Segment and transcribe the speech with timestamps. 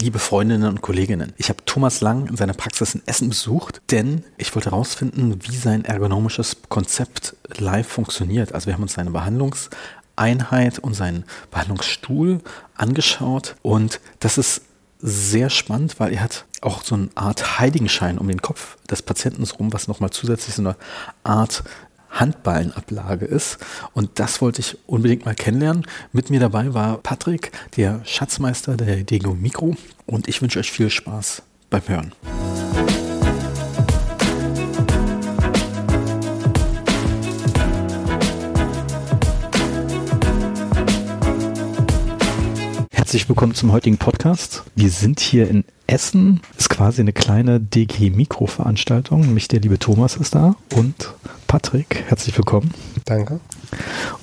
[0.00, 1.34] liebe Freundinnen und Kolleginnen.
[1.36, 5.56] Ich habe Thomas Lang in seiner Praxis in Essen besucht, denn ich wollte herausfinden, wie
[5.56, 8.54] sein ergonomisches Konzept live funktioniert.
[8.54, 12.40] Also wir haben uns seine Behandlungseinheit und seinen Behandlungsstuhl
[12.74, 14.62] angeschaut und das ist
[15.00, 19.44] sehr spannend, weil er hat auch so eine Art Heiligenschein um den Kopf des Patienten
[19.44, 20.76] rum, was nochmal zusätzlich so eine
[21.24, 21.62] Art
[22.10, 23.58] Handballenablage ist.
[23.94, 25.86] Und das wollte ich unbedingt mal kennenlernen.
[26.12, 29.76] Mit mir dabei war Patrick, der Schatzmeister der Dego Mikro.
[30.06, 32.12] Und ich wünsche euch viel Spaß beim Hören.
[43.10, 44.62] Herzlich willkommen zum heutigen Podcast.
[44.76, 46.42] Wir sind hier in Essen.
[46.56, 49.34] Ist quasi eine kleine DG Mikro Veranstaltung.
[49.34, 51.12] Mich der liebe Thomas ist da und
[51.50, 52.04] Patrick.
[52.06, 52.72] Herzlich willkommen.
[53.06, 53.40] Danke.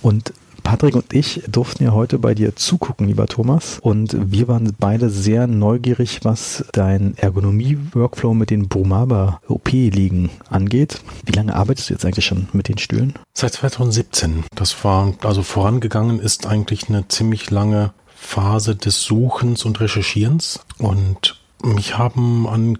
[0.01, 0.31] Und
[0.63, 3.79] Patrick und ich durften ja heute bei dir zugucken, lieber Thomas.
[3.81, 11.01] Und wir waren beide sehr neugierig, was dein Ergonomie-Workflow mit den Brumaba OP-Liegen angeht.
[11.25, 13.15] Wie lange arbeitest du jetzt eigentlich schon mit den Stühlen?
[13.33, 14.45] Seit 2017.
[14.55, 21.41] Das war, also vorangegangen ist eigentlich eine ziemlich lange Phase des Suchens und Recherchierens und
[21.61, 22.77] mich haben an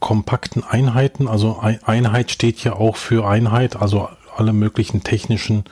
[0.00, 5.64] kompakten Einheiten, also Einheit steht ja auch für Einheit, also alle möglichen technischen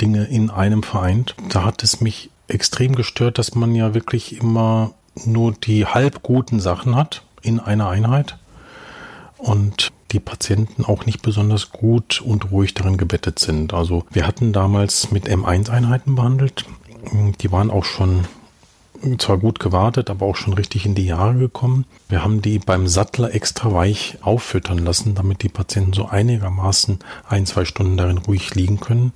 [0.00, 1.34] Dinge in einem vereint.
[1.50, 4.92] Da hat es mich extrem gestört, dass man ja wirklich immer
[5.24, 8.38] nur die halb guten Sachen hat in einer Einheit
[9.36, 13.74] und die Patienten auch nicht besonders gut und ruhig darin gebettet sind.
[13.74, 16.64] Also wir hatten damals mit M1-Einheiten behandelt.
[17.40, 18.24] Die waren auch schon
[19.18, 21.86] zwar gut gewartet, aber auch schon richtig in die Jahre gekommen.
[22.08, 27.46] Wir haben die beim Sattler extra weich auffüttern lassen, damit die Patienten so einigermaßen ein,
[27.46, 29.12] zwei Stunden darin ruhig liegen können.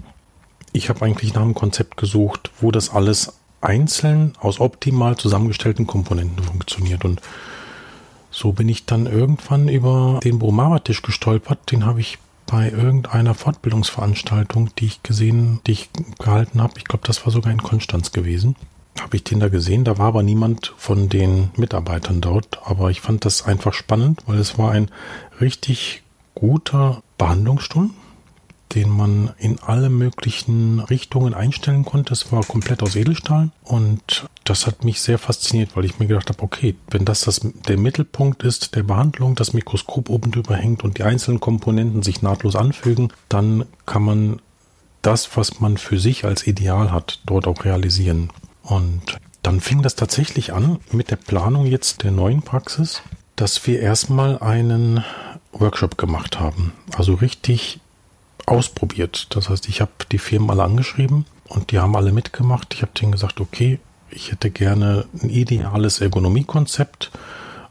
[0.72, 6.44] Ich habe eigentlich nach einem Konzept gesucht, wo das alles einzeln aus optimal zusammengestellten Komponenten
[6.44, 7.20] funktioniert und
[8.30, 11.72] so bin ich dann irgendwann über den Bromava-Tisch gestolpert.
[11.72, 16.74] Den habe ich bei irgendeiner Fortbildungsveranstaltung, die ich gesehen, die ich gehalten habe.
[16.76, 18.54] Ich glaube, das war sogar in Konstanz gewesen
[19.02, 19.84] habe ich da gesehen.
[19.84, 22.60] Da war aber niemand von den Mitarbeitern dort.
[22.64, 24.90] Aber ich fand das einfach spannend, weil es war ein
[25.40, 26.02] richtig
[26.34, 27.90] guter Behandlungsstuhl,
[28.74, 32.12] den man in alle möglichen Richtungen einstellen konnte.
[32.12, 36.28] Es war komplett aus Edelstahl und das hat mich sehr fasziniert, weil ich mir gedacht
[36.28, 40.84] habe, okay, wenn das, das der Mittelpunkt ist der Behandlung, das Mikroskop oben drüber hängt
[40.84, 44.40] und die einzelnen Komponenten sich nahtlos anfügen, dann kann man
[45.02, 48.30] das, was man für sich als Ideal hat, dort auch realisieren.
[48.68, 53.02] Und dann fing das tatsächlich an mit der Planung jetzt der neuen Praxis,
[53.34, 55.04] dass wir erstmal einen
[55.52, 56.72] Workshop gemacht haben.
[56.96, 57.80] Also richtig
[58.46, 59.28] ausprobiert.
[59.30, 62.74] Das heißt, ich habe die Firmen alle angeschrieben und die haben alle mitgemacht.
[62.74, 63.78] Ich habe denen gesagt, okay,
[64.10, 67.10] ich hätte gerne ein ideales Ergonomiekonzept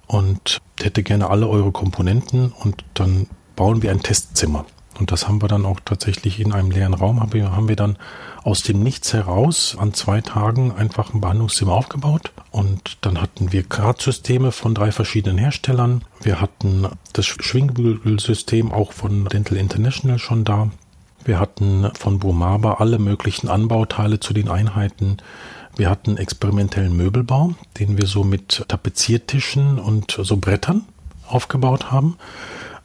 [0.08, 4.66] und hätte gerne alle eure Komponenten und dann bauen wir ein Testzimmer.
[5.00, 7.98] Und das haben wir dann auch tatsächlich in einem leeren Raum, haben wir, dann
[8.44, 12.32] aus dem Nichts heraus an zwei Tagen einfach ein Behandlungszimmer aufgebaut.
[12.52, 16.04] Und dann hatten wir Gradsysteme von drei verschiedenen Herstellern.
[16.22, 20.70] Wir hatten das Schwingbügelsystem auch von Dental International schon da.
[21.24, 25.18] Wir hatten von Burmaba alle möglichen Anbauteile zu den Einheiten.
[25.76, 30.86] Wir hatten experimentellen Möbelbau, den wir so mit Tapeziertischen und so Brettern
[31.28, 32.18] aufgebaut haben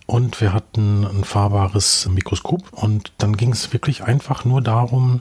[0.06, 5.20] und wir hatten ein fahrbares Mikroskop und dann ging es wirklich einfach nur darum,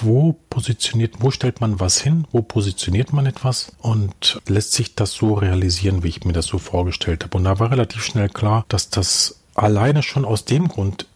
[0.00, 5.12] wo positioniert, wo stellt man was hin, wo positioniert man etwas und lässt sich das
[5.12, 7.36] so realisieren, wie ich mir das so vorgestellt habe.
[7.36, 11.06] Und da war relativ schnell klar, dass das alleine schon aus dem Grund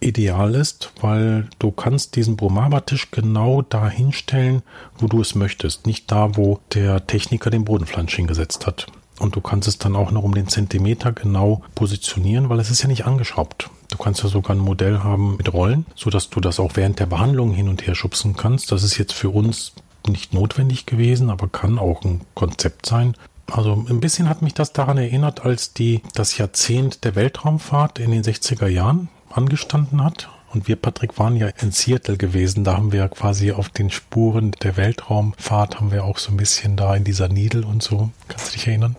[0.00, 4.62] ideal ist, weil du kannst diesen Bromaba-Tisch genau da hinstellen,
[4.98, 8.86] wo du es möchtest, nicht da, wo der Techniker den Bodenflansch hingesetzt hat.
[9.18, 12.82] Und du kannst es dann auch noch um den Zentimeter genau positionieren, weil es ist
[12.82, 13.70] ja nicht angeschraubt.
[13.90, 16.98] Du kannst ja sogar ein Modell haben mit Rollen, so dass du das auch während
[16.98, 18.72] der Behandlung hin und her schubsen kannst.
[18.72, 19.72] Das ist jetzt für uns
[20.06, 23.14] nicht notwendig gewesen, aber kann auch ein Konzept sein.
[23.50, 28.10] Also ein bisschen hat mich das daran erinnert, als die das Jahrzehnt der Weltraumfahrt in
[28.10, 32.64] den 60er Jahren angestanden hat und wir, Patrick, waren ja in Seattle gewesen.
[32.64, 36.76] Da haben wir quasi auf den Spuren der Weltraumfahrt haben wir auch so ein bisschen
[36.76, 38.10] da in dieser Needle und so.
[38.28, 38.96] Kannst du dich erinnern?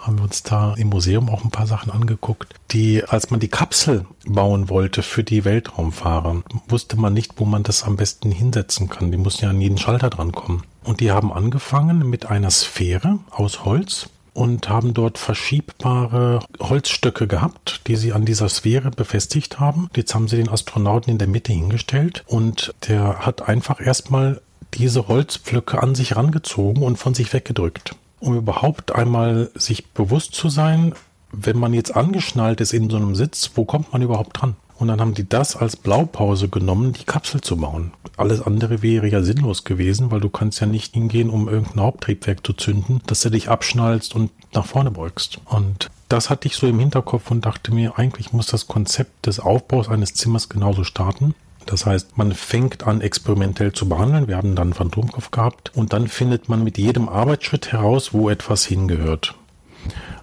[0.00, 2.54] haben wir uns da im Museum auch ein paar Sachen angeguckt.
[2.70, 7.62] Die, als man die Kapsel bauen wollte für die Weltraumfahrer, wusste man nicht, wo man
[7.62, 9.10] das am besten hinsetzen kann.
[9.12, 10.62] Die mussten ja an jeden Schalter drankommen.
[10.82, 14.08] Und die haben angefangen mit einer Sphäre aus Holz
[14.40, 19.90] und haben dort verschiebbare Holzstöcke gehabt, die sie an dieser Sphäre befestigt haben.
[19.94, 24.40] Jetzt haben sie den Astronauten in der Mitte hingestellt und der hat einfach erstmal
[24.72, 27.94] diese Holzpflöcke an sich rangezogen und von sich weggedrückt.
[28.20, 30.94] um überhaupt einmal sich bewusst zu sein,
[31.32, 34.56] wenn man jetzt angeschnallt ist in so einem Sitz, wo kommt man überhaupt dran?
[34.80, 37.92] Und dann haben die das als Blaupause genommen, die Kapsel zu bauen.
[38.16, 42.44] Alles andere wäre ja sinnlos gewesen, weil du kannst ja nicht hingehen, um irgendein Haupttriebwerk
[42.46, 45.38] zu zünden, dass du dich abschnallst und nach vorne beugst.
[45.44, 49.38] Und das hatte ich so im Hinterkopf und dachte mir, eigentlich muss das Konzept des
[49.38, 51.34] Aufbaus eines Zimmers genauso starten.
[51.66, 54.28] Das heißt, man fängt an, experimentell zu behandeln.
[54.28, 58.64] Wir haben dann Phantomkopf gehabt und dann findet man mit jedem Arbeitsschritt heraus, wo etwas
[58.64, 59.34] hingehört.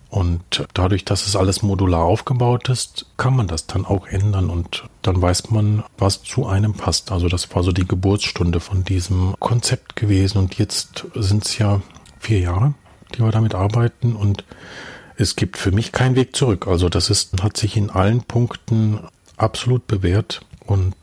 [0.10, 4.86] Und dadurch, dass es alles modular aufgebaut ist, kann man das dann auch ändern und
[5.02, 7.12] dann weiß man, was zu einem passt.
[7.12, 11.82] Also das war so die Geburtsstunde von diesem Konzept gewesen und jetzt sind es ja
[12.20, 12.74] vier Jahre,
[13.14, 14.46] die wir damit arbeiten und
[15.18, 16.68] es gibt für mich keinen Weg zurück.
[16.68, 19.00] Also das ist, hat sich in allen Punkten
[19.36, 20.96] absolut bewährt und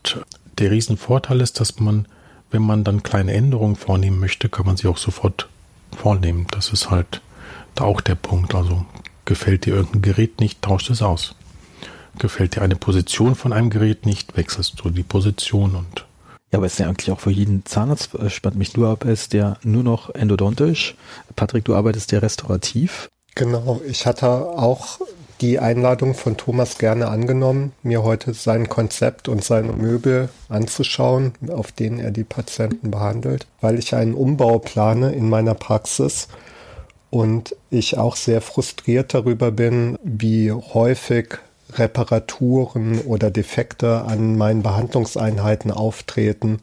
[0.57, 2.07] der Riesenvorteil ist, dass man,
[2.49, 5.47] wenn man dann kleine Änderungen vornehmen möchte, kann man sie auch sofort
[5.95, 6.47] vornehmen.
[6.51, 7.21] Das ist halt
[7.81, 8.55] auch der Punkt.
[8.55, 8.85] Also
[9.25, 11.35] gefällt dir irgendein Gerät nicht, tauscht es aus.
[12.17, 16.05] Gefällt dir eine Position von einem Gerät nicht, wechselst du die Position und
[16.51, 18.71] ja, aber es ist ja eigentlich auch für jeden Zahnarzt äh, spannend mich.
[18.71, 20.95] Du arbeitest ja nur noch endodontisch.
[21.35, 23.09] Patrick, du arbeitest ja restaurativ.
[23.33, 24.99] Genau, ich hatte auch
[25.41, 31.73] die Einladung von Thomas gerne angenommen, mir heute sein Konzept und seine Möbel anzuschauen, auf
[31.73, 36.29] denen er die Patienten behandelt, weil ich einen Umbau plane in meiner Praxis
[37.09, 41.37] und ich auch sehr frustriert darüber bin, wie häufig
[41.73, 46.59] Reparaturen oder Defekte an meinen Behandlungseinheiten auftreten,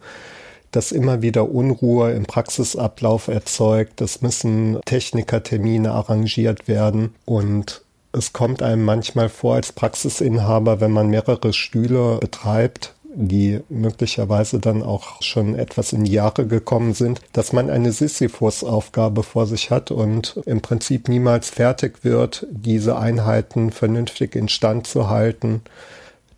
[0.70, 4.00] das immer wieder Unruhe im Praxisablauf erzeugt.
[4.00, 7.82] Es müssen Technikertermine arrangiert werden und
[8.12, 14.82] es kommt einem manchmal vor als Praxisinhaber, wenn man mehrere Stühle betreibt, die möglicherweise dann
[14.82, 19.90] auch schon etwas in die Jahre gekommen sind, dass man eine Sisyphus-Aufgabe vor sich hat
[19.90, 25.62] und im Prinzip niemals fertig wird, diese Einheiten vernünftig instand zu halten,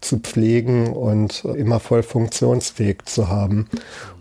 [0.00, 3.68] zu pflegen und immer voll funktionsfähig zu haben.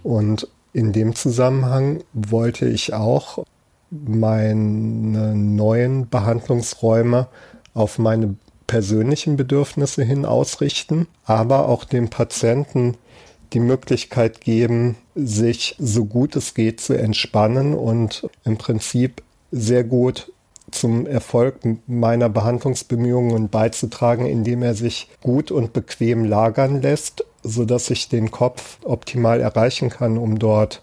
[0.03, 3.45] Und in dem Zusammenhang wollte ich auch
[3.89, 7.27] meine neuen Behandlungsräume
[7.73, 8.35] auf meine
[8.73, 12.97] persönlichen Bedürfnisse hin ausrichten, aber auch dem Patienten
[13.53, 19.21] die Möglichkeit geben, sich so gut es geht zu entspannen und im Prinzip
[19.51, 20.31] sehr gut
[20.71, 27.91] zum Erfolg meiner Behandlungsbemühungen beizutragen, indem er sich gut und bequem lagern lässt, so dass
[27.91, 30.81] ich den Kopf optimal erreichen kann, um dort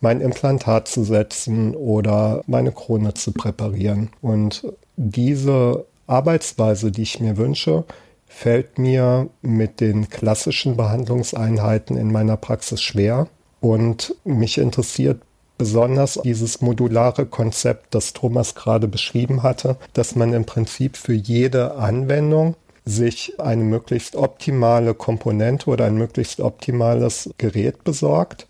[0.00, 4.10] mein Implantat zu setzen oder meine Krone zu präparieren.
[4.22, 4.64] Und
[4.96, 7.84] diese Arbeitsweise, die ich mir wünsche,
[8.26, 13.28] fällt mir mit den klassischen Behandlungseinheiten in meiner Praxis schwer.
[13.60, 15.20] Und mich interessiert
[15.58, 21.74] besonders dieses modulare Konzept, das Thomas gerade beschrieben hatte, dass man im Prinzip für jede
[21.74, 22.54] Anwendung
[22.86, 28.46] sich eine möglichst optimale Komponente oder ein möglichst optimales Gerät besorgt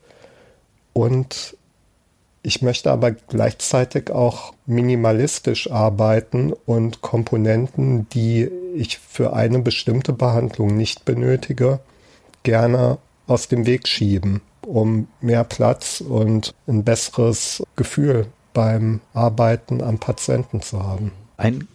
[0.92, 1.56] und
[2.42, 10.76] ich möchte aber gleichzeitig auch minimalistisch arbeiten und Komponenten, die ich für eine bestimmte Behandlung
[10.76, 11.80] nicht benötige,
[12.42, 19.98] gerne aus dem Weg schieben, um mehr Platz und ein besseres Gefühl beim Arbeiten am
[19.98, 21.12] Patienten zu haben.
[21.36, 21.68] Ein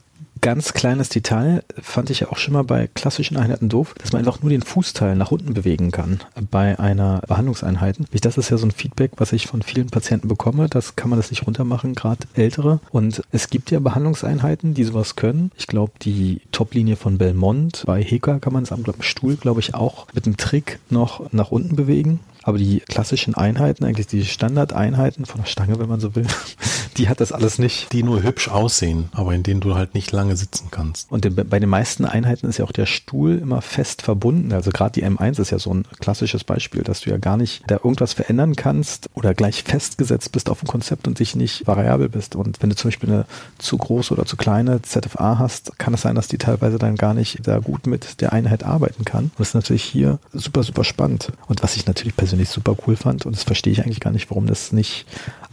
[0.46, 4.20] ganz kleines Detail fand ich ja auch schon mal bei klassischen Einheiten doof, dass man
[4.20, 6.20] einfach nur den Fußteil nach unten bewegen kann
[6.52, 7.98] bei einer Behandlungseinheit.
[8.22, 10.70] Das ist ja so ein Feedback, was ich von vielen Patienten bekomme.
[10.70, 12.80] Das kann man das nicht runtermachen, gerade ältere.
[12.92, 15.50] Und es gibt ja Behandlungseinheiten, die sowas können.
[15.58, 19.74] Ich glaube, die Toplinie von Belmont bei Heka kann man es am Stuhl, glaube ich,
[19.74, 22.20] auch mit einem Trick noch nach unten bewegen.
[22.46, 26.28] Aber die klassischen Einheiten, eigentlich die Standardeinheiten von der Stange, wenn man so will,
[26.98, 27.92] die hat das alles nicht.
[27.92, 31.12] Die nur hübsch aussehen, aber in denen du halt nicht lange sitzen kannst.
[31.12, 34.54] Und bei den meisten Einheiten ist ja auch der Stuhl immer fest verbunden.
[34.54, 37.64] Also gerade die M1 ist ja so ein klassisches Beispiel, dass du ja gar nicht
[37.66, 42.10] da irgendwas verändern kannst oder gleich festgesetzt bist auf ein Konzept und dich nicht variabel
[42.10, 42.36] bist.
[42.36, 43.26] Und wenn du zum Beispiel eine
[43.58, 47.16] zu große oder zu kleine ZFA hast, kann es sein, dass die teilweise dann gar
[47.16, 49.26] nicht da gut mit der Einheit arbeiten kann.
[49.26, 51.32] Und das ist natürlich hier super, super spannend.
[51.48, 54.12] Und was ich natürlich persönlich persönlich super cool fand und das verstehe ich eigentlich gar
[54.12, 55.06] nicht, warum das nicht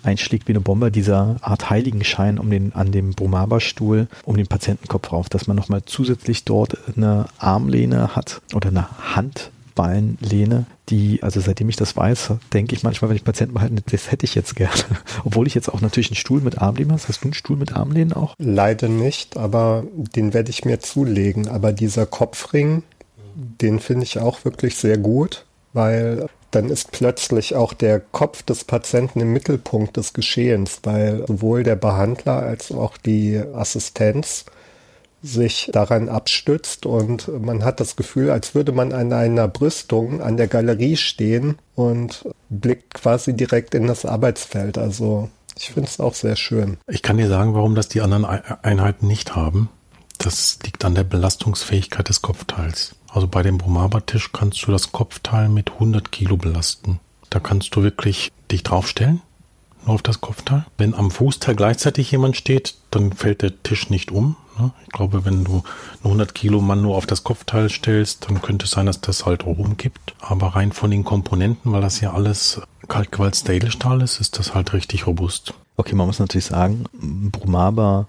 [0.02, 5.12] einschlägt wie eine Bombe, dieser Art Heiligenschein um den, an dem Bromaba-Stuhl, um den Patientenkopf
[5.12, 11.68] rauf, dass man nochmal zusätzlich dort eine Armlehne hat oder eine Handballenlehne, die, also seitdem
[11.68, 14.72] ich das weiß, denke ich manchmal, wenn ich Patienten behalte, das hätte ich jetzt gerne.
[15.24, 17.02] Obwohl ich jetzt auch natürlich einen Stuhl mit Armlehnen habe.
[17.06, 18.34] Hast du einen Stuhl mit Armlehnen auch?
[18.38, 21.46] Leider nicht, aber den werde ich mir zulegen.
[21.46, 22.82] Aber dieser Kopfring,
[23.36, 28.64] den finde ich auch wirklich sehr gut, weil dann ist plötzlich auch der Kopf des
[28.64, 34.44] Patienten im Mittelpunkt des Geschehens, weil sowohl der Behandler als auch die Assistenz
[35.22, 40.36] sich daran abstützt und man hat das Gefühl, als würde man an einer Brüstung an
[40.36, 44.78] der Galerie stehen und blickt quasi direkt in das Arbeitsfeld.
[44.78, 46.78] Also ich finde es auch sehr schön.
[46.88, 49.68] Ich kann dir sagen, warum das die anderen Einheiten nicht haben.
[50.22, 52.94] Das liegt an der Belastungsfähigkeit des Kopfteils.
[53.08, 57.00] Also bei dem Bromaba-Tisch kannst du das Kopfteil mit 100 Kilo belasten.
[57.28, 59.20] Da kannst du wirklich dich draufstellen,
[59.84, 60.64] nur auf das Kopfteil.
[60.78, 64.36] Wenn am Fußteil gleichzeitig jemand steht, dann fällt der Tisch nicht um.
[64.60, 64.70] Ne?
[64.84, 65.64] Ich glaube, wenn du
[66.04, 69.26] einen 100 Kilo Mann nur auf das Kopfteil stellst, dann könnte es sein, dass das
[69.26, 70.14] halt auch umkippt.
[70.20, 74.72] Aber rein von den Komponenten, weil das ja alles Kaltgewalt Edelstahl ist, ist das halt
[74.72, 75.52] richtig robust.
[75.76, 78.06] Okay, man muss natürlich sagen, Brumaba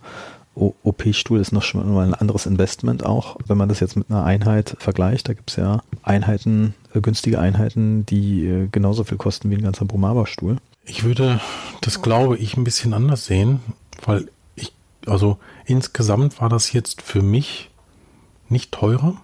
[0.56, 4.24] OP-Stuhl ist noch schon mal ein anderes Investment auch, wenn man das jetzt mit einer
[4.24, 5.28] Einheit vergleicht.
[5.28, 9.64] Da gibt es ja Einheiten, äh, günstige Einheiten, die äh, genauso viel kosten wie ein
[9.64, 10.58] ganzer Brumaba-Stuhl.
[10.86, 11.40] Ich würde
[11.82, 13.62] das, glaube ich, ein bisschen anders sehen,
[14.06, 14.74] weil ich,
[15.08, 17.72] also insgesamt war das jetzt für mich
[18.50, 19.16] nicht teurer.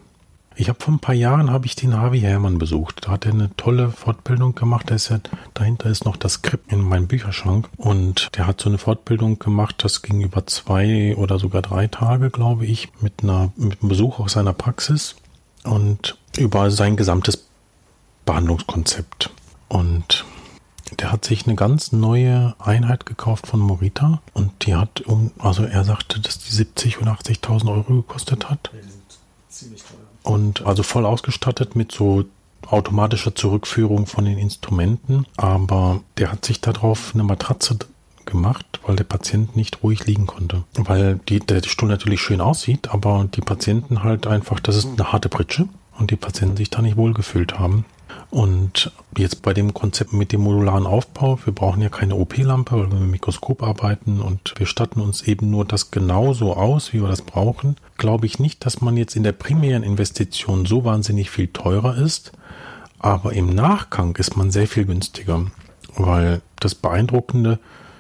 [0.60, 3.06] Ich habe vor ein paar Jahren habe ich den Harvey Herrmann besucht.
[3.06, 4.90] Da hat er eine tolle Fortbildung gemacht.
[4.90, 5.22] Da ist ja,
[5.54, 7.70] dahinter ist noch das Skript in meinem Bücherschrank.
[7.78, 12.30] Und der hat so eine Fortbildung gemacht, das ging über zwei oder sogar drei Tage,
[12.30, 15.16] glaube ich, mit einer, mit einem Besuch aus seiner Praxis
[15.64, 17.46] und über sein gesamtes
[18.26, 19.30] Behandlungskonzept.
[19.70, 20.26] Und
[21.00, 25.64] der hat sich eine ganz neue Einheit gekauft von Morita und die hat um, also
[25.64, 28.72] er sagte, dass die 70 oder 80.000 Euro gekostet hat.
[29.48, 29.99] Ziemlich teuer.
[30.24, 32.26] Und also voll ausgestattet mit so
[32.68, 35.26] automatischer Zurückführung von den Instrumenten.
[35.38, 37.78] Aber der hat sich darauf eine Matratze
[38.26, 40.64] gemacht, weil der Patient nicht ruhig liegen konnte.
[40.76, 45.12] Weil die, der Stuhl natürlich schön aussieht, aber die Patienten halt einfach, das ist eine
[45.12, 47.86] harte Pritsche und die Patienten sich da nicht wohlgefühlt haben.
[48.32, 52.92] Und jetzt bei dem Konzept mit dem modularen Aufbau, wir brauchen ja keine OP-Lampe, weil
[52.92, 57.08] wir mit Mikroskop arbeiten und wir statten uns eben nur das genauso aus, wie wir
[57.08, 61.48] das brauchen, glaube ich nicht, dass man jetzt in der primären Investition so wahnsinnig viel
[61.48, 62.32] teurer ist,
[63.00, 65.48] aber im Nachgang ist man sehr viel günstiger,
[65.96, 67.58] weil das Beeindruckende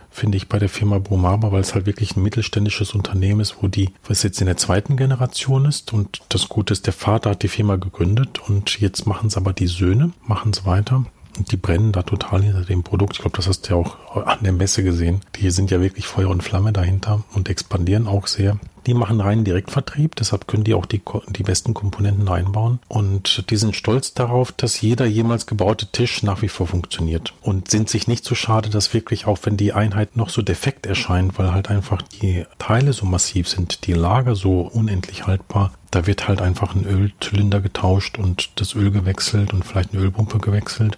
[0.09, 3.67] finde ich bei der Firma Bromaba, weil es halt wirklich ein mittelständisches Unternehmen ist, wo
[3.67, 7.43] die, was jetzt in der zweiten Generation ist und das Gute ist, der Vater hat
[7.43, 11.05] die Firma gegründet und jetzt machen es aber die Söhne, machen es weiter.
[11.37, 13.13] Und die brennen da total hinter dem Produkt.
[13.13, 15.21] Ich glaube, das hast du ja auch an der Messe gesehen.
[15.39, 18.59] Die sind ja wirklich Feuer und Flamme dahinter und expandieren auch sehr.
[18.87, 22.79] Die machen reinen Direktvertrieb, deshalb können die auch die, die besten Komponenten einbauen.
[22.87, 27.33] Und die sind stolz darauf, dass jeder jemals gebaute Tisch nach wie vor funktioniert.
[27.41, 30.85] Und sind sich nicht so schade, dass wirklich auch wenn die Einheit noch so defekt
[30.85, 36.05] erscheint, weil halt einfach die Teile so massiv sind, die Lager so unendlich haltbar, da
[36.05, 40.97] wird halt einfach ein Ölzylinder getauscht und das Öl gewechselt und vielleicht eine Ölpumpe gewechselt.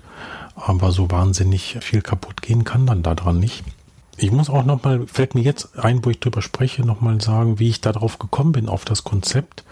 [0.56, 3.64] Aber so wahnsinnig viel kaputt gehen kann dann daran nicht.
[4.22, 7.70] Ich muss auch nochmal, fällt mir jetzt ein, wo ich drüber spreche, nochmal sagen, wie
[7.70, 9.64] ich darauf gekommen bin, auf das Konzept.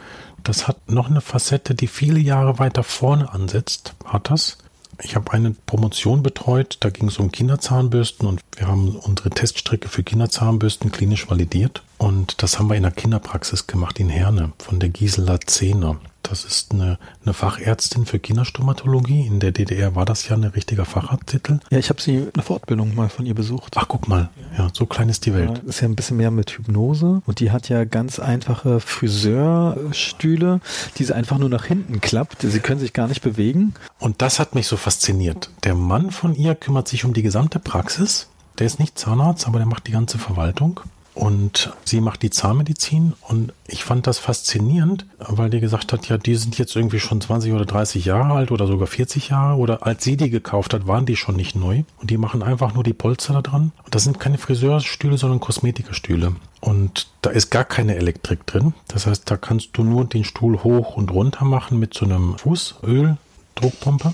[0.44, 4.58] Das hat noch eine Facette, die viele Jahre weiter vorne ansetzt, hat das.
[5.04, 9.88] Ich habe eine Promotion betreut, da ging es um Kinderzahnbürsten und wir haben unsere Teststrecke
[9.88, 11.84] für Kinderzahnbürsten klinisch validiert.
[12.00, 15.98] Und das haben wir in der Kinderpraxis gemacht in Herne von der Gisela Zehner.
[16.24, 19.26] Das ist eine, eine Fachärztin für Kinderstomatologie.
[19.26, 21.60] In der DDR war das ja ein richtiger Facharzttitel.
[21.72, 23.76] Ja, ich habe sie eine Fortbildung mal von ihr besucht.
[23.78, 24.30] Ach, guck mal.
[24.58, 25.62] Ja, so klein ist die Welt.
[25.64, 27.22] Ja, ist ja ein bisschen mehr mit Hypnose.
[27.26, 30.62] Und die hat ja ganz einfache Friseurstühle,
[30.98, 32.42] die sie einfach nur nach hinten klappt.
[32.42, 33.74] Sie können sich gar nicht bewegen.
[34.00, 35.50] Und das hat mich so fasziniert.
[35.64, 38.28] Der Mann von ihr kümmert sich um die gesamte Praxis.
[38.60, 40.82] Der ist nicht Zahnarzt, aber der macht die ganze Verwaltung.
[41.14, 46.18] Und sie macht die Zahnmedizin und ich fand das faszinierend, weil die gesagt hat, ja,
[46.18, 49.86] die sind jetzt irgendwie schon 20 oder 30 Jahre alt oder sogar 40 Jahre oder
[49.86, 52.84] als sie die gekauft hat, waren die schon nicht neu und die machen einfach nur
[52.84, 53.72] die Polster da dran.
[53.84, 56.36] Und das sind keine Friseurstühle, sondern Kosmetikerstühle.
[56.62, 58.74] Und da ist gar keine Elektrik drin.
[58.88, 62.38] Das heißt, da kannst du nur den Stuhl hoch und runter machen mit so einem
[62.38, 63.18] Fußöl,
[63.56, 64.14] Druckpumpe.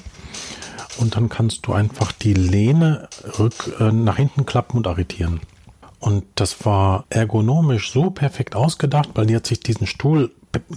[0.98, 5.42] Und dann kannst du einfach die Lehne rück, äh, nach hinten klappen und arretieren.
[6.06, 10.32] Und das war ergonomisch so perfekt ausgedacht, weil die hat sich diesen Stuhl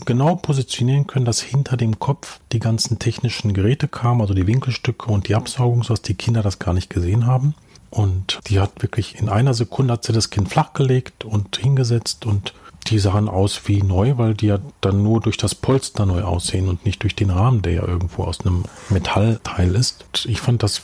[0.07, 5.13] genau positionieren können, dass hinter dem Kopf die ganzen technischen Geräte kamen, also die Winkelstücke
[5.13, 7.55] und die Absaugung, sodass die Kinder das gar nicht gesehen haben.
[7.91, 12.55] Und die hat wirklich in einer Sekunde hat sie das Kind flachgelegt und hingesetzt und
[12.87, 16.71] die sahen aus wie neu, weil die ja dann nur durch das Polster neu aussehen
[16.71, 20.07] und nicht durch den Rahmen, der ja irgendwo aus einem Metallteil ist.
[20.25, 20.81] Ich fand das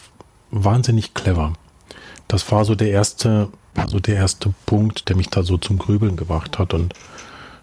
[0.50, 1.54] wahnsinnig clever.
[2.28, 5.78] Das war so der erste war so der erste Punkt, der mich da so zum
[5.78, 6.74] Grübeln gebracht hat.
[6.74, 6.94] Und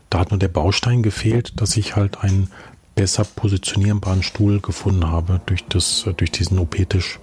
[0.09, 2.49] da hat nur der Baustein gefehlt, dass ich halt ein
[2.95, 7.19] besser positionierbaren Stuhl gefunden habe durch, das, durch diesen OP-Tisch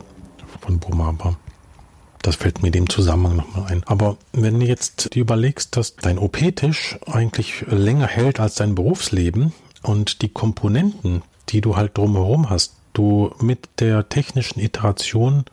[0.61, 1.37] von Bromaba.
[2.23, 3.85] Das fällt mir dem Zusammenhang nochmal ein.
[3.87, 9.53] Aber wenn du jetzt dir überlegst, dass dein OP-Tisch eigentlich länger hält als dein Berufsleben
[9.83, 15.45] und die Komponenten, die du halt drumherum hast, du mit der technischen Iteration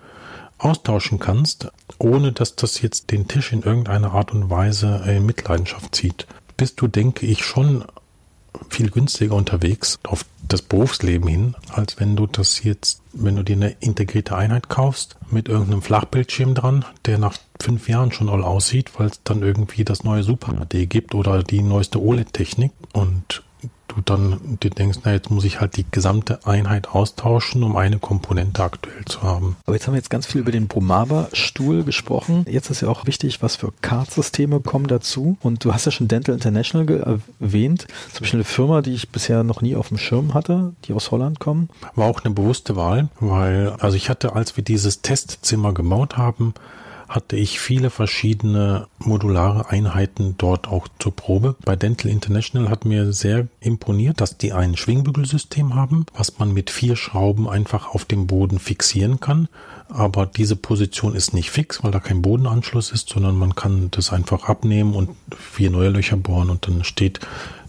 [0.58, 5.96] austauschen kannst, ohne dass das jetzt den Tisch in irgendeiner Art und Weise in Mitleidenschaft
[5.96, 7.84] zieht, bist du, denke ich, schon
[8.70, 13.56] viel günstiger unterwegs auf das Berufsleben hin, als wenn du das jetzt, wenn du dir
[13.56, 18.92] eine integrierte Einheit kaufst mit irgendeinem Flachbildschirm dran, der nach fünf Jahren schon all aussieht,
[18.98, 23.44] weil es dann irgendwie das neue Super HD gibt oder die neueste OLED-Technik und
[23.96, 28.00] du dann dir denkst, na jetzt muss ich halt die gesamte Einheit austauschen, um eine
[28.00, 29.56] Komponente aktuell zu haben.
[29.66, 32.46] Aber jetzt haben wir jetzt ganz viel über den Bromava-Stuhl gesprochen.
[32.50, 35.38] Jetzt ist ja auch wichtig, was für Card-Systeme kommen dazu.
[35.42, 37.88] Und du hast ja schon Dental International erwähnt.
[38.12, 41.12] Zum Beispiel eine Firma, die ich bisher noch nie auf dem Schirm hatte, die aus
[41.12, 41.70] Holland kommen.
[41.96, 46.54] War auch eine bewusste Wahl, weil, also ich hatte, als wir dieses Testzimmer gebaut haben,
[47.08, 51.56] hatte ich viele verschiedene modulare Einheiten dort auch zur Probe.
[51.64, 56.70] Bei Dental International hat mir sehr imponiert, dass die ein Schwingbügelsystem haben, was man mit
[56.70, 59.48] vier Schrauben einfach auf dem Boden fixieren kann.
[59.88, 64.12] Aber diese Position ist nicht fix, weil da kein Bodenanschluss ist, sondern man kann das
[64.12, 67.20] einfach abnehmen und vier neue Löcher bohren und dann steht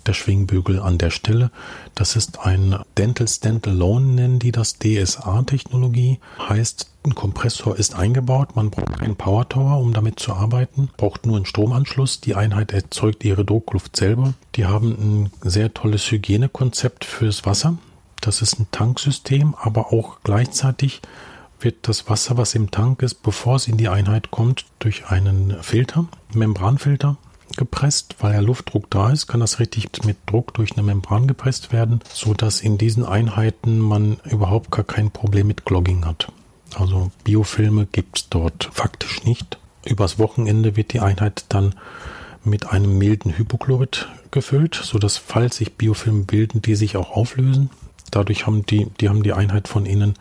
[0.06, 1.50] der Schwingbügel an der Stelle.
[1.94, 6.18] Das ist ein Dental Standalone, nennen die das DSA-Technologie.
[6.48, 11.24] Heißt, ein Kompressor ist eingebaut, man braucht keinen Power Tower, um damit zu arbeiten, braucht
[11.24, 12.20] nur einen Stromanschluss.
[12.20, 14.34] Die Einheit erzeugt ihre Druckluft selber.
[14.56, 17.78] Die haben ein sehr tolles Hygienekonzept fürs Wasser.
[18.20, 21.00] Das ist ein Tanksystem, aber auch gleichzeitig
[21.60, 25.56] wird das Wasser, was im Tank ist, bevor es in die Einheit kommt, durch einen
[25.62, 27.16] Filter, Membranfilter
[27.56, 31.72] gepresst, weil ja Luftdruck da ist, kann das richtig mit Druck durch eine Membran gepresst
[31.72, 36.32] werden, so dass in diesen Einheiten man überhaupt gar kein Problem mit Clogging hat.
[36.74, 39.58] Also Biofilme gibt es dort faktisch nicht.
[39.84, 41.74] Übers Wochenende wird die Einheit dann
[42.44, 47.70] mit einem milden Hypochlorid gefüllt, so dass falls sich Biofilme bilden, die sich auch auflösen.
[48.10, 50.14] Dadurch haben die, die haben die Einheit von innen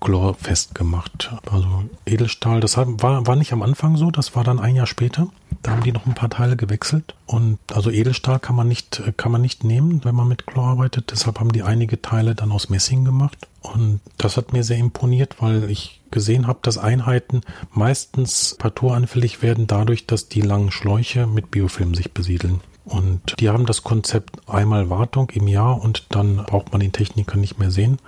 [0.00, 1.32] chlorfest gemacht.
[1.50, 2.86] Also Edelstahl, das war,
[3.26, 5.28] war nicht am Anfang so, das war dann ein Jahr später.
[5.62, 7.14] Da haben die noch ein paar Teile gewechselt.
[7.26, 11.10] Und also Edelstahl kann man nicht, kann man nicht nehmen, wenn man mit Chlor arbeitet.
[11.10, 13.48] Deshalb haben die einige Teile dann aus Messing gemacht.
[13.62, 17.40] Und das hat mir sehr imponiert, weil ich gesehen habe, dass Einheiten
[17.72, 22.60] meistens parturanfällig werden dadurch, dass die langen Schläuche mit Biofilm sich besiedeln.
[22.84, 27.36] Und die haben das Konzept einmal Wartung im Jahr und dann braucht man den Techniker
[27.36, 27.98] nicht mehr sehen.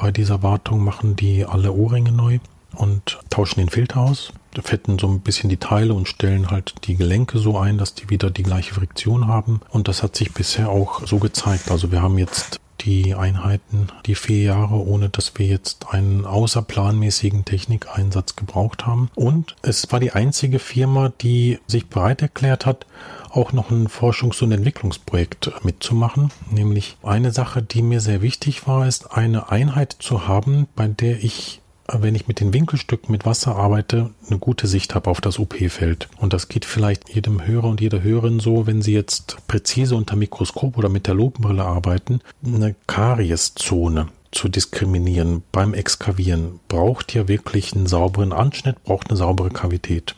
[0.00, 2.38] Bei dieser Wartung machen die alle Ohrringe neu
[2.74, 4.32] und tauschen den Filter aus,
[4.62, 8.08] fetten so ein bisschen die Teile und stellen halt die Gelenke so ein, dass die
[8.08, 9.60] wieder die gleiche Friktion haben.
[9.68, 11.70] Und das hat sich bisher auch so gezeigt.
[11.70, 17.44] Also wir haben jetzt die Einheiten, die vier Jahre, ohne dass wir jetzt einen außerplanmäßigen
[17.44, 19.10] Technikeinsatz gebraucht haben.
[19.14, 22.86] Und es war die einzige Firma, die sich bereit erklärt hat,
[23.30, 26.30] auch noch ein Forschungs- und Entwicklungsprojekt mitzumachen.
[26.50, 31.22] Nämlich eine Sache, die mir sehr wichtig war, ist eine Einheit zu haben, bei der
[31.22, 31.60] ich
[31.92, 36.08] wenn ich mit den Winkelstücken mit Wasser arbeite, eine gute Sicht habe auf das OP-Feld.
[36.18, 40.16] Und das geht vielleicht jedem Hörer und jeder Hörerin so, wenn sie jetzt präzise unter
[40.16, 47.74] Mikroskop oder mit der Lupenbrille arbeiten, eine Karieszone zu diskriminieren beim Exkavieren braucht ja wirklich
[47.74, 50.14] einen sauberen Anschnitt, braucht eine saubere Kavität.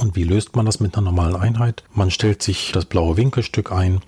[0.00, 1.84] Und wie löst man das mit einer normalen Einheit?
[1.92, 4.00] Man stellt sich das blaue Winkelstück ein,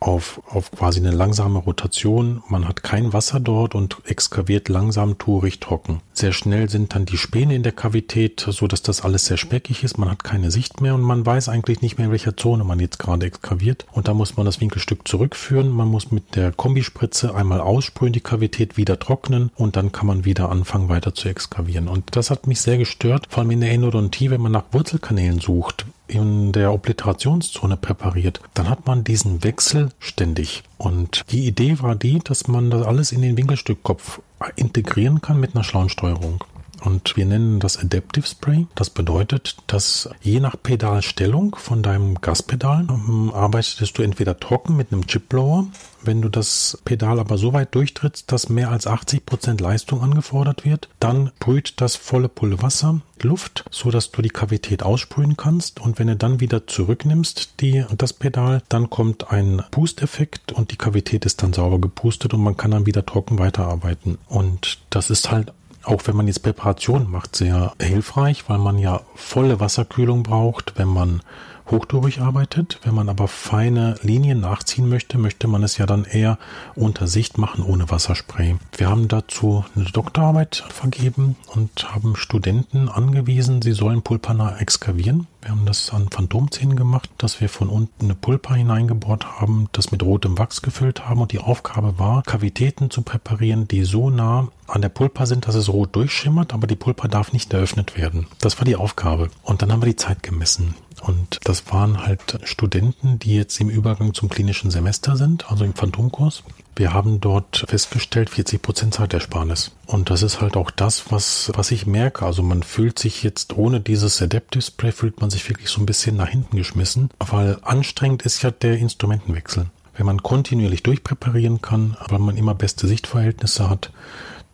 [0.00, 2.42] auf, auf quasi eine langsame Rotation.
[2.48, 6.00] Man hat kein Wasser dort und exkaviert langsam tourig trocken.
[6.14, 9.84] Sehr schnell sind dann die Späne in der Kavität, so dass das alles sehr speckig
[9.84, 9.98] ist.
[9.98, 12.80] Man hat keine Sicht mehr und man weiß eigentlich nicht mehr, in welcher Zone man
[12.80, 13.86] jetzt gerade exkaviert.
[13.92, 15.68] Und da muss man das Winkelstück zurückführen.
[15.68, 20.24] Man muss mit der Kombispritze einmal aussprühen, die Kavität wieder trocknen und dann kann man
[20.24, 21.88] wieder anfangen weiter zu exkavieren.
[21.88, 25.40] Und das hat mich sehr gestört, vor allem in der Endodontie, wenn man nach Wurzelkanälen
[25.40, 30.62] sucht in der Obliterationszone präpariert, dann hat man diesen Wechsel ständig.
[30.76, 34.20] Und die Idee war die, dass man das alles in den Winkelstückkopf
[34.56, 36.44] integrieren kann mit einer schlauen Steuerung.
[36.80, 38.66] Und wir nennen das Adaptive Spray.
[38.74, 44.92] Das bedeutet, dass je nach Pedalstellung von deinem Gaspedal ähm, arbeitest du entweder trocken mit
[44.92, 45.66] einem Chipblower.
[46.02, 50.64] Wenn du das Pedal aber so weit durchtrittst, dass mehr als 80 Prozent Leistung angefordert
[50.64, 55.80] wird, dann brüht das volle Pulle Wasser, Luft, so dass du die Kavität aussprühen kannst.
[55.80, 60.76] Und wenn du dann wieder zurücknimmst, die, das Pedal, dann kommt ein Pusteffekt und die
[60.76, 64.18] Kavität ist dann sauber gepustet und man kann dann wieder trocken weiterarbeiten.
[64.26, 65.52] Und das ist halt
[65.84, 70.88] auch wenn man jetzt Präparation macht, sehr hilfreich, weil man ja volle Wasserkühlung braucht, wenn
[70.88, 71.22] man
[71.70, 72.78] hochdurcharbeitet arbeitet.
[72.82, 76.38] Wenn man aber feine Linien nachziehen möchte, möchte man es ja dann eher
[76.74, 78.56] unter Sicht machen ohne Wasserspray.
[78.76, 85.26] Wir haben dazu eine Doktorarbeit vergeben und haben Studenten angewiesen, sie sollen Pulpana exkavieren.
[85.42, 89.90] Wir haben das an Phantomzähnen gemacht, dass wir von unten eine Pulpa hineingebohrt haben, das
[89.90, 94.48] mit rotem Wachs gefüllt haben und die Aufgabe war, Kavitäten zu präparieren, die so nah
[94.66, 98.26] an der Pulpa sind, dass es rot durchschimmert, aber die Pulpa darf nicht eröffnet werden.
[98.40, 99.30] Das war die Aufgabe.
[99.42, 100.74] Und dann haben wir die Zeit gemessen.
[101.02, 105.74] Und das waren halt Studenten, die jetzt im Übergang zum klinischen Semester sind, also im
[105.74, 106.42] Phantomkurs.
[106.76, 109.72] Wir haben dort festgestellt, 40 Prozent Zeitersparnis.
[109.86, 112.24] Und das ist halt auch das, was, was ich merke.
[112.24, 115.86] Also man fühlt sich jetzt ohne dieses Adaptive Spray, fühlt man sich wirklich so ein
[115.86, 119.66] bisschen nach hinten geschmissen, weil anstrengend ist ja der Instrumentenwechsel.
[119.94, 123.90] Wenn man kontinuierlich durchpräparieren kann, weil man immer beste Sichtverhältnisse hat,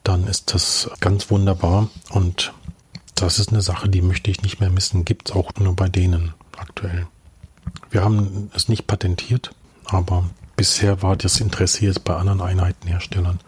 [0.02, 1.88] dann ist das ganz wunderbar.
[2.10, 2.52] Und
[3.14, 5.04] das ist eine Sache, die möchte ich nicht mehr missen.
[5.04, 7.06] Gibt es auch nur bei denen aktuell.
[7.90, 9.50] Wir haben es nicht patentiert,
[9.84, 10.24] aber
[10.56, 13.40] bisher war das Interesse jetzt bei anderen Einheitenherstellern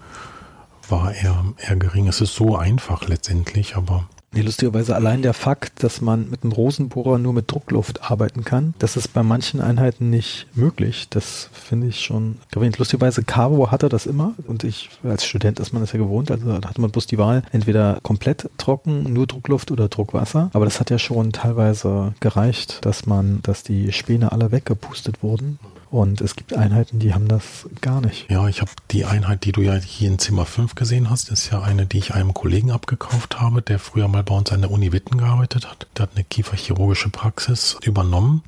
[0.88, 2.08] war eher, eher gering.
[2.08, 6.52] Es ist so einfach letztendlich, aber Nee, lustigerweise allein der Fakt, dass man mit einem
[6.52, 11.06] Rosenbohrer nur mit Druckluft arbeiten kann, das ist bei manchen Einheiten nicht möglich.
[11.08, 12.76] Das finde ich schon erwähnt.
[12.76, 16.58] Lustigerweise, Cavo hatte das immer und ich, als Student ist man das ja gewohnt, also
[16.58, 20.50] da hatte man bloß die Wahl, entweder komplett trocken, nur Druckluft oder Druckwasser.
[20.52, 25.58] Aber das hat ja schon teilweise gereicht, dass man, dass die Späne alle weggepustet wurden.
[25.90, 28.30] Und es gibt Einheiten, die haben das gar nicht.
[28.30, 31.50] Ja, ich habe die Einheit, die du ja hier in Zimmer 5 gesehen hast, ist
[31.50, 34.70] ja eine, die ich einem Kollegen abgekauft habe, der früher mal bei uns an der
[34.70, 35.86] Uni Witten gearbeitet hat.
[35.96, 38.42] Der hat eine kieferchirurgische Praxis übernommen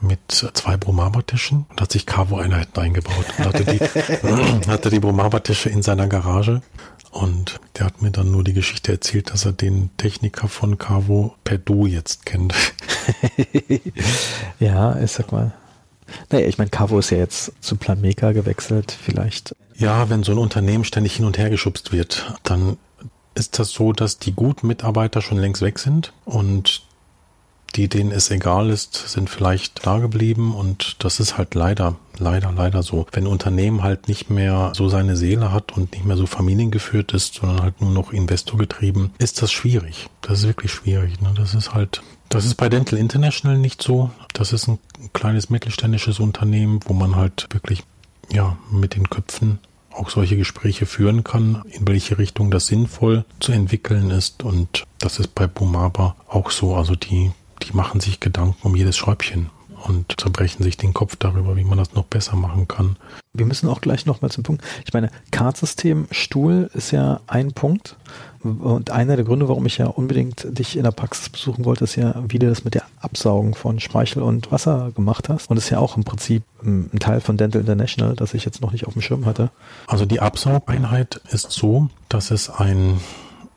[0.00, 3.24] mit zwei Bromaba-Tischen und hat sich Cavo-Einheiten eingebaut.
[3.38, 3.78] Und hatte die,
[4.68, 6.62] hatte die Bromaba-Tische in seiner Garage
[7.10, 11.34] und der hat mir dann nur die Geschichte erzählt, dass er den Techniker von Cavo
[11.44, 12.54] per Du jetzt kennt.
[14.60, 15.52] ja, ich sag mal,
[16.30, 19.54] naja, ich meine, Cavo ist ja jetzt zu Planmeka gewechselt, vielleicht.
[19.76, 22.76] Ja, wenn so ein Unternehmen ständig hin und her geschubst wird, dann
[23.34, 26.82] ist das so, dass die guten Mitarbeiter schon längst weg sind und
[27.76, 32.52] die, denen es egal ist, sind vielleicht da geblieben und das ist halt leider, leider,
[32.52, 33.06] leider so.
[33.12, 37.12] Wenn ein Unternehmen halt nicht mehr so seine Seele hat und nicht mehr so familiengeführt
[37.14, 40.08] ist, sondern halt nur noch Investor getrieben, ist das schwierig.
[40.20, 41.20] Das ist wirklich schwierig.
[41.20, 41.32] Ne?
[41.34, 44.10] Das ist halt, das ist bei Dental International nicht so.
[44.32, 44.78] Das ist ein
[45.12, 47.82] kleines mittelständisches Unternehmen, wo man halt wirklich,
[48.30, 49.58] ja, mit den Köpfen
[49.90, 54.42] auch solche Gespräche führen kann, in welche Richtung das sinnvoll zu entwickeln ist.
[54.42, 56.74] Und das ist bei Bumaba auch so.
[56.74, 59.50] Also die die machen sich Gedanken um jedes Schräubchen
[59.82, 62.96] und zerbrechen sich den Kopf darüber, wie man das noch besser machen kann.
[63.34, 64.62] Wir müssen auch gleich nochmal zum Punkt.
[64.84, 67.96] Ich meine, Kartsystem Stuhl ist ja ein Punkt.
[68.42, 71.96] Und einer der Gründe, warum ich ja unbedingt dich in der Praxis besuchen wollte, ist
[71.96, 75.48] ja, wie du das mit der Absaugen von Speichel und Wasser gemacht hast.
[75.48, 78.72] Und ist ja auch im Prinzip ein Teil von Dental International, das ich jetzt noch
[78.72, 79.50] nicht auf dem Schirm hatte.
[79.86, 83.00] Also die Absaugeinheit ist so, dass es ein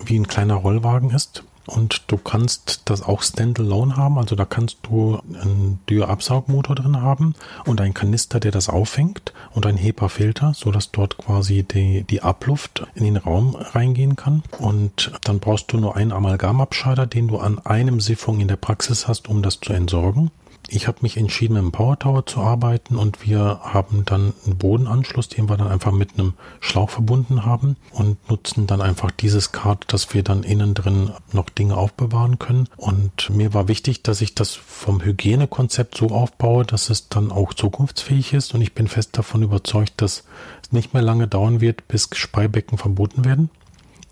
[0.04, 4.80] wie ein kleiner Rollwagen ist, und du kannst das auch standalone haben, also da kannst
[4.84, 10.92] du einen Dürr-Absaugmotor drin haben und einen Kanister, der das auffängt und einen HEPA-Filter, sodass
[10.92, 14.44] dort quasi die, die Abluft in den Raum reingehen kann.
[14.60, 19.08] Und dann brauchst du nur einen Amalgamabscheider, den du an einem Siphon in der Praxis
[19.08, 20.32] hast, um das zu entsorgen.
[20.68, 24.58] Ich habe mich entschieden, mit dem Power Tower zu arbeiten und wir haben dann einen
[24.58, 29.52] Bodenanschluss, den wir dann einfach mit einem Schlauch verbunden haben und nutzen dann einfach dieses
[29.52, 32.68] Kart, dass wir dann innen drin noch Dinge aufbewahren können.
[32.78, 37.54] Und mir war wichtig, dass ich das vom Hygienekonzept so aufbaue, dass es dann auch
[37.54, 38.56] zukunftsfähig ist.
[38.56, 40.24] Und ich bin fest davon überzeugt, dass
[40.64, 43.50] es nicht mehr lange dauern wird, bis Speibecken verboten werden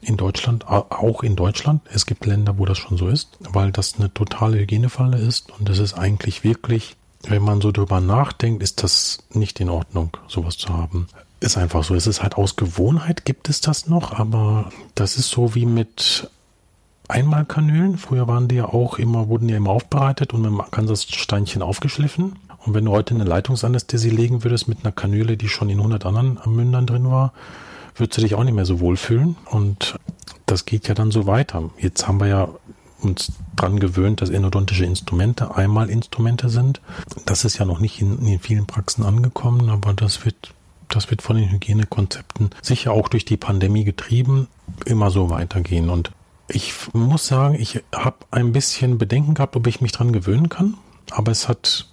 [0.03, 1.81] in Deutschland, auch in Deutschland.
[1.91, 5.69] Es gibt Länder, wo das schon so ist, weil das eine totale Hygienefalle ist und
[5.69, 6.95] es ist eigentlich wirklich,
[7.27, 11.07] wenn man so drüber nachdenkt, ist das nicht in Ordnung, sowas zu haben.
[11.39, 11.95] Ist einfach so.
[11.95, 16.29] Es ist halt aus Gewohnheit gibt es das noch, aber das ist so wie mit
[17.07, 17.97] Einmalkanülen.
[17.97, 22.37] Früher waren die ja auch immer, wurden ja immer aufbereitet und mit einem Kansas-Steinchen aufgeschliffen.
[22.65, 26.05] Und wenn du heute eine Leitungsanästhesie legen würdest mit einer Kanüle, die schon in 100
[26.05, 27.33] anderen Mündern drin war,
[27.95, 29.35] würdest du dich auch nicht mehr so wohlfühlen.
[29.45, 29.99] Und
[30.45, 31.69] das geht ja dann so weiter.
[31.77, 32.49] Jetzt haben wir ja
[33.01, 36.81] uns dran gewöhnt, dass endodontische Instrumente einmal Instrumente sind.
[37.25, 40.53] Das ist ja noch nicht in, in vielen Praxen angekommen, aber das wird,
[40.89, 44.47] das wird von den Hygienekonzepten sicher auch durch die Pandemie getrieben,
[44.85, 45.89] immer so weitergehen.
[45.89, 46.11] Und
[46.47, 50.75] ich muss sagen, ich habe ein bisschen Bedenken gehabt, ob ich mich dran gewöhnen kann.
[51.11, 51.87] Aber es hat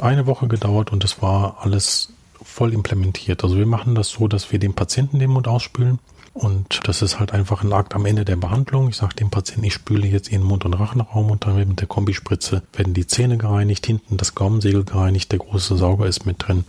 [0.00, 2.12] eine Woche gedauert und es war alles
[2.44, 3.42] voll implementiert.
[3.42, 5.98] Also wir machen das so, dass wir dem Patienten den Mund ausspülen.
[6.34, 8.88] Und das ist halt einfach ein Akt am Ende der Behandlung.
[8.88, 11.86] Ich sage dem Patienten, ich spüle jetzt ihren Mund- und Rachenraum und dann mit der
[11.86, 16.64] Kombispritze werden die Zähne gereinigt, hinten das Gaumensegel gereinigt, der große Sauger ist mit drin.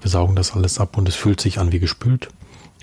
[0.00, 2.28] Wir saugen das alles ab und es fühlt sich an wie gespült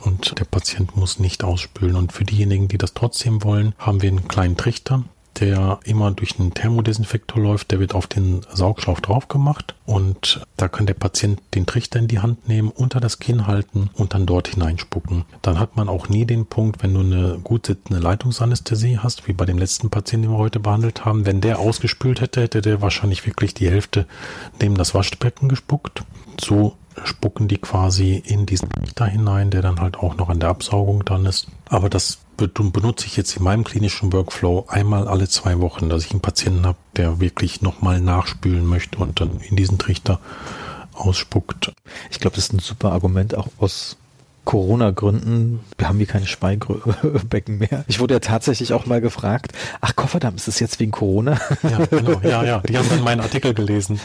[0.02, 1.98] und der Patient muss nicht ausspülen.
[1.98, 5.04] Und für diejenigen, die das trotzdem wollen, haben wir einen kleinen Trichter,
[5.42, 10.68] der immer durch einen Thermodesinfektor läuft, der wird auf den Saugschlauch drauf gemacht und da
[10.68, 14.28] kann der Patient den Trichter in die Hand nehmen, unter das Kinn halten und dann
[14.28, 15.26] dort hineinspucken.
[15.42, 19.34] Dann hat man auch nie den Punkt, wenn du eine gut sitzende Leitungsanästhesie hast, wie
[19.34, 22.82] bei dem letzten Patienten, den wir heute behandelt haben, wenn der ausgespült hätte, hätte der
[22.82, 24.06] wahrscheinlich wirklich die Hälfte
[24.62, 26.04] neben das Waschbecken gespuckt.
[26.40, 30.50] So spucken die quasi in diesen Trichter hinein, der dann halt auch noch an der
[30.50, 31.48] Absaugung dann ist.
[31.68, 36.12] Aber das benutze ich jetzt in meinem klinischen Workflow einmal alle zwei Wochen, dass ich
[36.12, 40.20] einen Patienten habe, der wirklich nochmal nachspülen möchte und dann in diesen Trichter
[40.94, 41.72] ausspuckt.
[42.10, 43.98] Ich glaube, das ist ein super Argument auch aus
[44.46, 45.60] Corona-Gründen.
[45.78, 47.86] Wir haben hier keine Speibecken mehr.
[47.88, 51.40] Ich wurde ja tatsächlich auch mal gefragt, ach Kofferdamm, ist das jetzt wegen Corona?
[51.64, 52.20] Ja, genau.
[52.24, 52.60] Ja, ja.
[52.60, 54.00] Die haben dann meinen Artikel gelesen.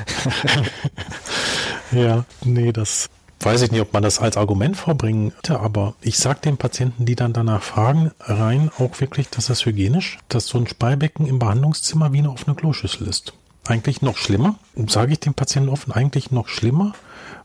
[1.92, 3.08] ja, nee, das
[3.40, 7.04] weiß ich nicht, ob man das als Argument vorbringen könnte, aber ich sage den Patienten,
[7.04, 11.38] die dann danach fragen, rein auch wirklich, dass das hygienisch, dass so ein Speibecken im
[11.38, 13.32] Behandlungszimmer wie eine offene Kloschüssel ist.
[13.66, 14.56] Eigentlich noch schlimmer,
[14.88, 16.92] sage ich dem Patienten offen, eigentlich noch schlimmer,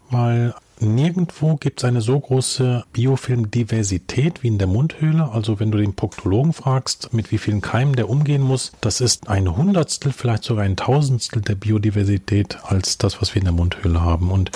[0.09, 5.29] weil nirgendwo gibt es eine so große Biofilmdiversität wie in der Mundhöhle.
[5.31, 9.29] Also wenn du den Proktologen fragst, mit wie vielen Keimen der umgehen muss, das ist
[9.29, 14.01] ein Hundertstel, vielleicht sogar ein Tausendstel der Biodiversität als das, was wir in der Mundhöhle
[14.01, 14.31] haben.
[14.31, 14.51] Und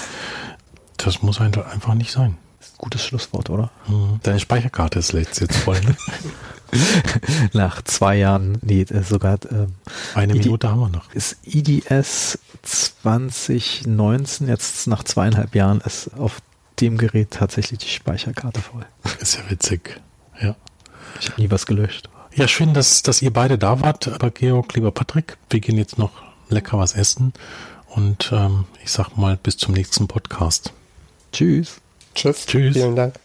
[0.97, 2.37] das muss einfach nicht sein.
[2.77, 3.71] Gutes Schlusswort, oder?
[3.87, 4.19] Mhm.
[4.23, 5.79] Deine Speicherkarte ist jetzt voll.
[5.81, 5.95] Ne?
[7.53, 9.37] Nach zwei Jahren, nee, äh, sogar.
[9.49, 9.75] Ähm,
[10.13, 11.11] Eine ID, Minute haben wir noch.
[11.13, 16.41] Ist IDS 2019, jetzt nach zweieinhalb Jahren, ist auf
[16.79, 18.85] dem Gerät tatsächlich die Speicherkarte voll.
[19.19, 20.01] Ist ja witzig.
[20.41, 20.55] Ja.
[21.21, 22.09] Ich habe nie was gelöscht.
[22.33, 25.37] Ja, schön, dass, dass ihr beide da wart, lieber Georg, lieber Patrick.
[25.49, 26.11] Wir gehen jetzt noch
[26.49, 27.33] lecker was essen.
[27.87, 30.73] Und ähm, ich sag mal, bis zum nächsten Podcast.
[31.35, 31.81] Tschüss.
[32.13, 32.45] Tschüss.
[32.45, 32.73] Tschüss.
[32.73, 33.15] Vielen Dank.